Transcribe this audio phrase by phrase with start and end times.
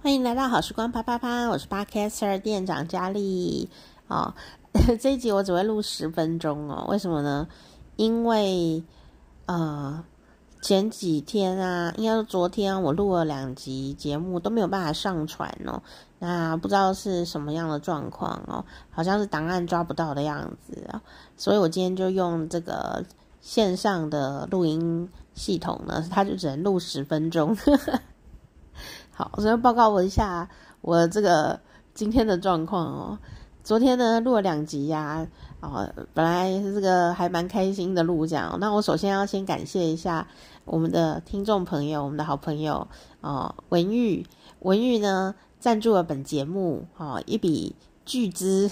[0.00, 3.68] 欢迎来到好时光啪啪啪，我是 Podcaster 店长佳丽。
[4.06, 4.32] 哦，
[5.00, 7.48] 这一集我只会录十分钟哦，为什么呢？
[7.96, 8.84] 因为
[9.46, 10.04] 呃
[10.62, 15.82] 前几天啊，应该是昨天我录了两集节目都没有办法上传哦，
[16.20, 21.02] 那不知道是什么样的状况哦，好像是档案抓不到的样子啊，
[21.36, 23.04] 所以我今天就用这个
[23.40, 27.56] 线上的录音系统呢，它就只能录十分钟。
[29.18, 30.48] 好，我先报告我一下
[30.80, 31.58] 我这个
[31.92, 33.18] 今天的状况哦。
[33.64, 35.26] 昨天呢录了两集呀，
[35.58, 38.56] 哦，本来这个还蛮开心的录这样。
[38.60, 40.28] 那我首先要先感谢一下
[40.64, 42.86] 我们的听众朋友，我们的好朋友
[43.20, 44.24] 哦，文玉，
[44.60, 47.74] 文玉呢赞助了本节目哦一笔
[48.06, 48.70] 巨资，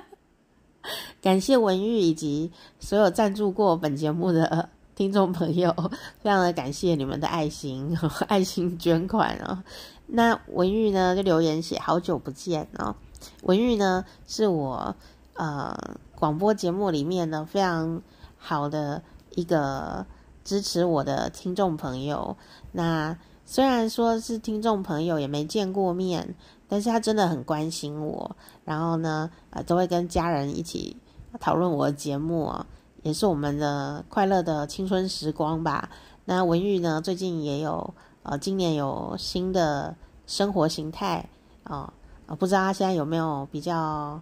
[1.22, 4.68] 感谢文玉以及所有赞助过本节目的。
[4.98, 5.72] 听众朋友，
[6.18, 9.62] 非常的感谢你们的爱心， 爱心捐款哦。
[10.08, 12.96] 那文玉呢就留言写好久不见哦。
[13.44, 14.96] 文玉呢是我
[15.34, 15.78] 呃
[16.16, 18.02] 广播节目里面呢非常
[18.38, 19.00] 好的
[19.36, 20.04] 一个
[20.42, 22.36] 支持我的听众朋友。
[22.72, 26.34] 那虽然说是听众朋友，也没见过面，
[26.66, 30.96] 但是他真的很关心我，然后呢呃都会跟家人一起
[31.38, 32.66] 讨论我的节目哦。
[33.02, 35.90] 也是我们的快乐的青春时光吧。
[36.24, 39.96] 那文玉呢，最近也有呃，今年有新的
[40.26, 41.28] 生活形态
[41.64, 41.92] 哦，
[42.26, 44.20] 呃，不知道他现在有没有比较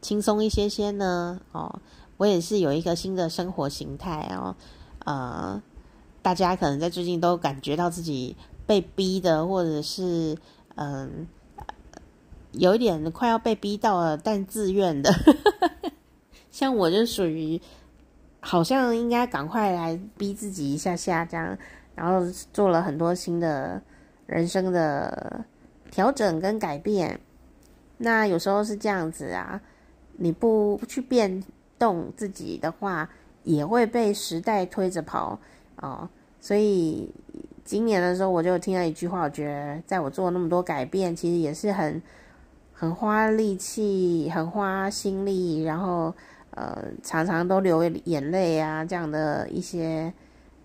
[0.00, 1.40] 轻松一些些呢？
[1.50, 1.80] 哦，
[2.18, 4.54] 我也是有一个新的生活形态哦，
[5.04, 5.60] 呃，
[6.22, 10.38] 大家可能在最近都感觉到自己被逼的，或者是
[10.76, 11.26] 嗯，
[12.52, 15.12] 有一点快要被逼到了，但自愿的。
[16.52, 17.60] 像我就属于，
[18.40, 21.56] 好像应该赶快来逼自己一下下这样，
[21.94, 23.80] 然后做了很多新的
[24.26, 25.44] 人生的
[25.90, 27.18] 调整跟改变。
[27.96, 29.58] 那有时候是这样子啊，
[30.18, 31.42] 你不去变
[31.78, 33.08] 动自己的话，
[33.44, 35.38] 也会被时代推着跑
[35.76, 36.06] 哦。
[36.38, 37.10] 所以
[37.64, 42.02] 今年的时候，我就听到一句话，我觉得在我做那么多改变，其实也是很
[42.74, 46.14] 很花力气、很花心力，然后。
[46.52, 50.12] 呃，常常都流眼泪啊，这样的一些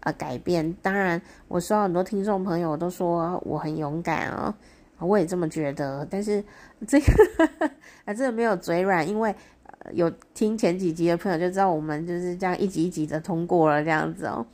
[0.00, 0.72] 呃改变。
[0.82, 4.54] 当然，我收到很多听众朋友都说我很勇敢哦，
[4.98, 6.06] 我也这么觉得。
[6.08, 6.42] 但是
[6.86, 7.06] 这个
[8.06, 9.34] 啊，这个没有嘴软，因为
[9.92, 14.46] 有听前几集的朋友就知道，我们就是这样一集一集的通过了这样子哦。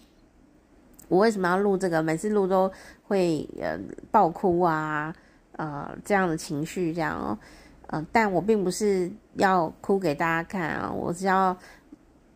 [1.08, 2.02] 我为什么要录这个？
[2.02, 2.70] 每次录都
[3.02, 3.78] 会呃
[4.10, 5.14] 爆哭啊，
[5.56, 7.38] 呃这样的情绪这样哦。
[7.91, 11.56] 嗯，但我并不是要哭给大家看啊，我是要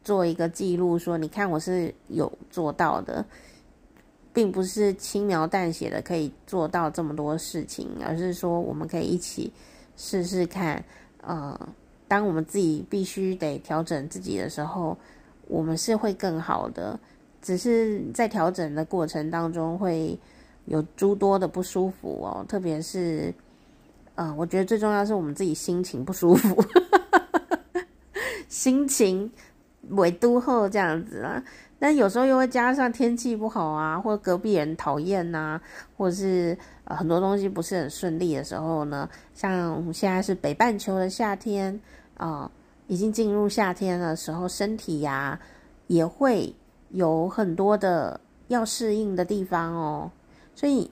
[0.02, 3.22] 做一个记录，说你看我是有做到的，
[4.32, 9.52] 并不是轻描淡写的可以做到这么多事情，而是说我们可以一起
[9.94, 10.82] 试试看。
[11.20, 11.68] 呃，
[12.08, 14.96] 当我们自己必须得调整自己的时候，
[15.48, 16.98] 我们是会更好的，
[17.42, 20.18] 只是在调整的过程当中会
[20.64, 23.34] 有诸多的不舒服哦，特别是。
[24.14, 26.64] 嗯、我觉得最重要是我们自己心情不舒服，
[28.46, 29.30] 心情
[29.90, 31.42] 尾都后这样子啊。
[31.78, 35.60] 但有时候又会加上天气不好啊，或隔壁人讨厌呐，
[35.96, 39.08] 或者是、很多东西不是很顺利的时候呢。
[39.34, 41.80] 像现在是北半球的夏天
[42.18, 42.48] 啊、
[42.86, 45.40] 已经进入夏天的时候，身体呀、
[45.88, 46.54] 也会
[46.90, 50.10] 有很多的要适应的地方哦，
[50.54, 50.90] 所以。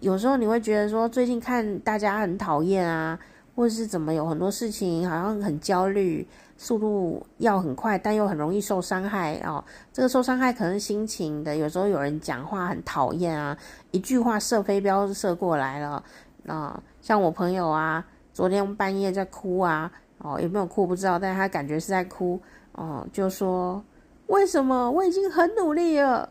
[0.00, 3.18] 有时候你会觉得说，最近看大家很讨厌啊，
[3.56, 6.26] 或者是怎么有很多事情好像很焦虑，
[6.58, 9.64] 速度要很快，但又很容易受伤害哦。
[9.92, 13.56] 这个受伤害可能是心情的，有时候有人讲话很讨厌啊，
[13.92, 16.02] 一句话射飞镖射过来了
[16.46, 22.38] 啊、像我朋友啊，昨天半夜在哭啊，哦，有没有哭不知道，但是他感觉是在哭
[22.72, 23.82] 哦，就说
[24.26, 26.28] 为什么我已经很努力了，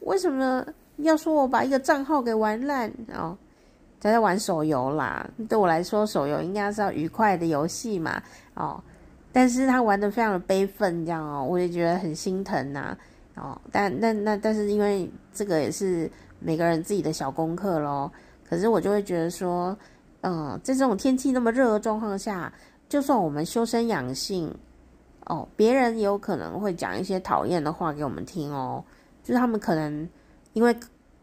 [0.00, 0.64] 为什么？
[1.04, 3.36] 要说我把一个账号给玩烂哦，
[4.00, 5.28] 他在玩手游啦。
[5.48, 8.22] 对我来说，手游应该是要愉快的游戏嘛
[8.54, 8.82] 哦。
[9.30, 12.96] 但是他玩的非常的悲愤，这样哦，我也觉得很心疼呐
[13.34, 13.60] 哦。
[13.70, 16.10] 但那那但是因为这个也是
[16.40, 18.10] 每个人自己的小功课咯。
[18.48, 19.76] 可是我就会觉得说，
[20.22, 22.50] 嗯，在这种天气那么热的状况下，
[22.88, 24.50] 就算我们修身养性
[25.26, 28.82] 哦，别人也有可能会讲一些讨厌的话给我们听哦，
[29.22, 30.08] 就是他们可能。
[30.56, 30.74] 因为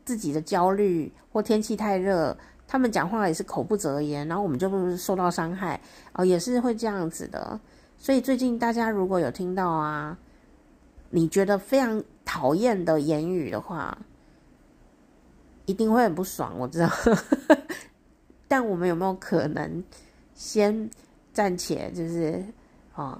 [0.05, 2.37] 自己的焦虑或天气太热，
[2.67, 5.81] 他们讲话也是口不择言，然后我们就受到伤害
[6.13, 7.59] 哦，也是会这样子的。
[7.97, 10.15] 所以最近大家如果有听到啊，
[11.09, 13.97] 你觉得非常讨厌的言语的话，
[15.65, 16.87] 一定会很不爽，我知道。
[18.47, 19.83] 但我们有没有可能
[20.35, 20.87] 先
[21.33, 22.45] 暂且就是
[22.93, 23.19] 哦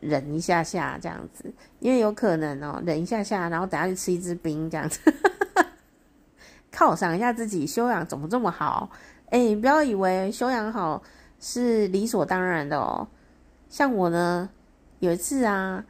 [0.00, 1.52] 忍一下下这样子？
[1.80, 4.98] 因为有可能哦忍一下下，然后等下去吃一支冰这样子，
[6.80, 8.88] 犒赏一下自己，修养怎么这么好？
[9.26, 11.02] 哎，你不要以为修养好
[11.38, 13.06] 是理所当然的哦。
[13.68, 14.48] 像我呢，
[15.00, 15.84] 有一次啊。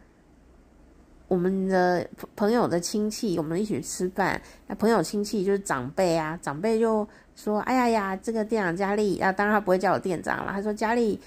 [1.29, 2.05] 我们的
[2.35, 4.43] 朋友的亲戚，我们一起吃饭。
[4.67, 10.51] 那朋友亲戚就是长辈啊，长辈就说：“哎呀呀，这个店长佳丽啊，当然他不会叫我店长了。
[10.51, 11.21] 他说佳丽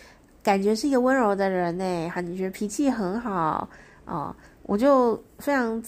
[0.44, 3.66] 感觉是一个温柔的人呢，感觉得脾气很好
[4.04, 5.82] 哦。”我就非常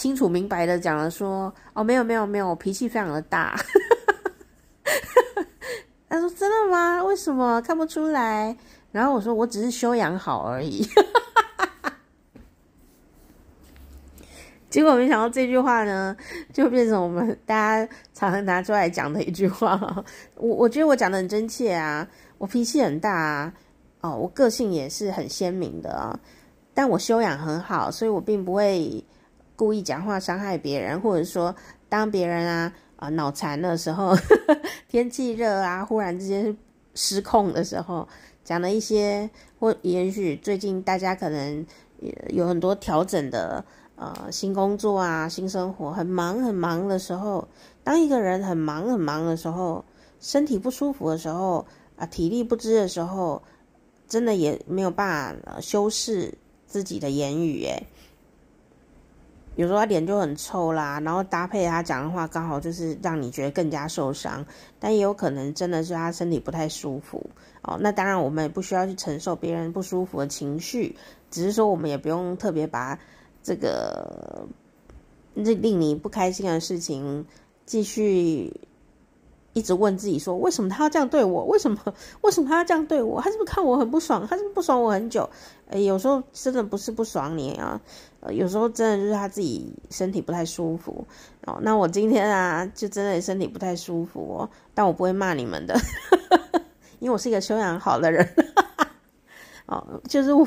[0.00, 3.54] 清楚明白的讲了说：“哦，没有没有没有，我脾气非常的大。
[6.08, 7.04] ”他说：“真的吗？
[7.04, 8.56] 为什么看不出来？”
[8.92, 10.82] 然后我说：“我只是修养好而已。
[14.70, 16.16] ”结果没想到这句话呢，
[16.50, 19.78] 就变成我们大家常常拿出来讲的一句话。
[20.36, 22.08] 我我觉得我讲的很真切啊，
[22.38, 23.52] 我脾气很大啊，
[24.00, 26.18] 哦，我个性也是很鲜明的啊，
[26.72, 29.04] 但我修养很好，所以我并不会
[29.60, 31.54] 故意讲话伤害别人，或者说
[31.86, 34.16] 当别人啊啊脑残的时候，
[34.88, 36.56] 天气热啊，忽然之间
[36.94, 38.08] 失控的时候，
[38.42, 39.28] 讲了一些，
[39.58, 41.66] 或也许最近大家可能
[42.30, 43.62] 有很多调整的。
[43.96, 47.46] 呃，新工作啊，新生活，很忙很忙的时候，
[47.84, 49.84] 当一个人很忙很忙的时候，
[50.20, 51.66] 身体不舒服的时候，
[51.96, 53.42] 啊，体力不支的时候，
[54.08, 56.32] 真的也没有办法修饰
[56.66, 57.86] 自己的言语，诶，
[59.56, 64.44] 有时候他脸就很臭啦，然后搭配他讲的话，刚好就是让你觉得更加受伤，
[64.78, 67.28] 但也有可能真的是他身体不太舒服
[67.62, 67.78] 哦。
[67.80, 70.96] 那当然，我们也不需要去承受别人不舒服的情绪，
[71.30, 72.98] 只是说我们也不用特别把。
[73.42, 74.46] 这个
[75.32, 77.24] 令令你不开心的事情，
[77.64, 78.52] 继续
[79.52, 81.44] 一直问自己说：为什么他要这样对我？
[81.46, 81.78] 为什么？
[82.22, 83.20] 为什么他要这样对我？
[83.20, 84.26] 他是不是看我很不爽？
[84.26, 85.28] 他是不是不爽我很久？
[85.68, 87.80] 诶，有时候真的不是不爽你啊，
[88.20, 91.06] 呃，有时候真的就是他自己身体不太舒服
[91.46, 91.58] 哦。
[91.62, 95.78] 那我今天啊，就真的身体不太舒服哦，但我不会骂你们的，
[97.00, 98.28] 因为我是一个修养好的人。
[99.66, 100.46] 哦，就是我。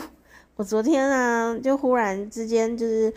[0.56, 3.12] 我昨天啊，就忽然之间就是，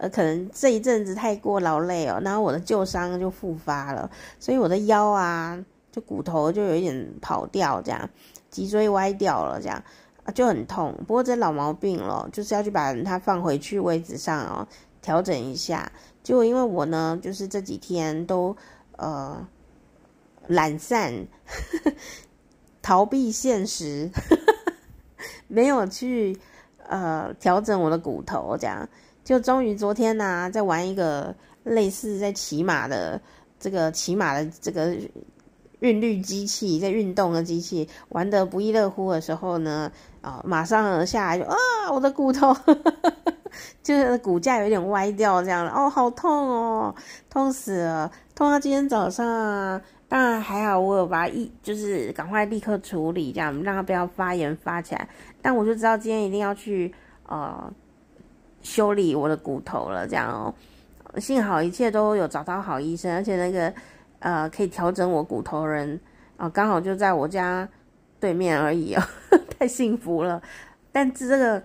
[0.00, 5.62] 呃，可能这一阵子太过劳累哦，然后我的旧伤就复发了，所以我的腰啊，
[5.92, 8.08] 就骨头就有一点跑掉，这样，
[8.48, 9.82] 脊椎歪掉了，这样
[10.24, 10.94] 啊，就很痛。
[11.06, 14.66] 不过这老毛病了，就是要去把它放回去位置上哦，
[15.02, 15.92] 调整一下。
[16.22, 18.56] 结果因为我呢，就是这几天都
[18.96, 19.46] 呃
[20.46, 21.12] 懒散，
[22.80, 26.40] 逃避现实，呵 呵没有去。
[26.92, 28.88] 呃，调整我的骨头，这样
[29.24, 31.34] 就终于昨天呢、在玩一个
[31.64, 33.20] 类似在骑马的
[33.58, 34.96] 这个骑马的这个
[35.80, 39.90] 韵律机器，在运动的机器玩得不亦乐乎的时候呢，
[40.20, 41.56] 啊、哦，马上下来就啊，
[41.92, 42.54] 我的骨头
[43.82, 46.94] 就是骨架有点歪掉，这样了，哦，好痛哦，
[47.28, 49.80] 痛死了，痛到今天早上啊。
[50.08, 55.08] 当然还好，我有把它一就是赶快立刻处理，这样让它不要发炎发起来。
[55.40, 56.92] 但我就知道今天一定要去
[57.28, 57.72] 呃
[58.62, 60.54] 修理我的骨头了，这样哦。
[61.18, 63.72] 幸好一切都有找到好医生，而且那个
[64.20, 65.98] 呃可以调整我骨头人
[66.36, 67.68] 啊，刚好就在我家
[68.20, 69.02] 对面而已哦，
[69.58, 70.40] 太幸福了。
[70.92, 71.62] 但是这个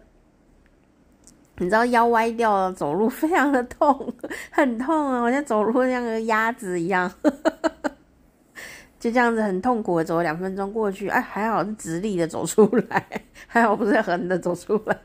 [1.58, 4.14] 你知道腰歪掉了，走路非常的痛，
[4.52, 7.12] 很痛啊，我像走路像个鸭子一样。
[9.00, 13.06] 就这样子很痛苦的走了两分钟过去，哎，还好是直立的走出来，
[13.46, 14.98] 还好不是横的走出来。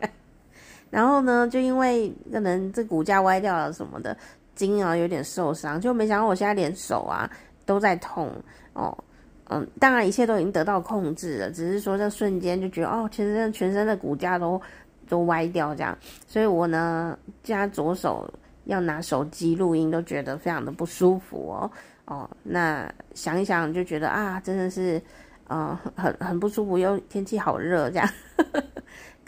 [0.91, 4.17] 然后呢，就因为可能这骨架歪掉了什么的，
[4.55, 7.31] 筋啊有点受伤，就没想到我现在连手啊
[7.65, 8.31] 都在痛
[8.75, 8.97] 哦。
[9.53, 14.61] 嗯，当然一切都已经得到控制了，只是说这瞬间就觉得哦，全身全身的骨架都
[15.09, 15.97] 都歪掉这样，
[16.29, 18.33] 所以我呢，现在左手
[18.65, 21.71] 要拿手机录音都觉得非常的不舒服哦。
[22.05, 25.03] 哦，那想一想就觉得啊，真的是，
[25.49, 28.09] 呃，很很不舒服，又天气好热这样。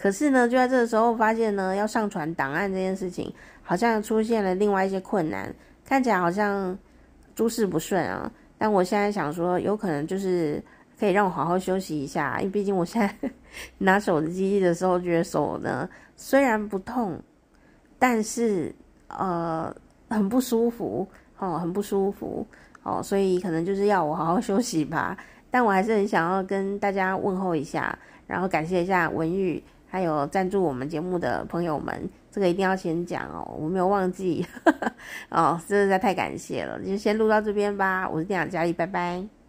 [0.03, 3.33] 可是呢，就在这个时候发现呢，要上传档案这件事情，
[3.63, 5.55] 好像出现了另外一些困难，
[5.85, 6.77] 看起来好像
[7.37, 8.29] 诸事不顺啊。
[8.59, 10.61] 但我现在想说，有可能就是
[10.99, 13.31] 可以让我好好休息一下，因为毕竟我现在
[13.79, 17.17] 拿手机的时候，觉得手呢虽然不痛，
[17.97, 18.75] 但是
[19.07, 19.73] 呃
[20.09, 21.07] 很不舒服，
[21.39, 22.45] 哦，很不舒服。
[22.83, 25.17] 哦，所以可能就是要我好好休息吧，
[25.49, 34.47] 但我还是很想要跟大家问候一下，然后感谢一下文玉，还有赞助我们节目的朋友们，这个一定要先讲哦，我没有忘记
[35.29, 38.09] 哦，实在太感谢了，就先录到这边吧。
[38.09, 39.42] 我是店长佳丽，拜拜。